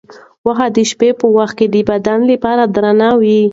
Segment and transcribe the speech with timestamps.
[0.43, 3.41] غوښه د شپې په وخت کې د بدن لپاره درنه وي.